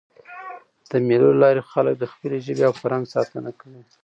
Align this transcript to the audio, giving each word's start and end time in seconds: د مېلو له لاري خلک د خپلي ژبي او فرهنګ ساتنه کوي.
د 0.89 0.91
مېلو 1.07 1.29
له 1.33 1.39
لاري 1.43 1.61
خلک 1.71 1.93
د 1.97 2.03
خپلي 2.11 2.37
ژبي 2.45 2.63
او 2.67 2.73
فرهنګ 2.81 3.05
ساتنه 3.15 3.51
کوي. 3.59 3.81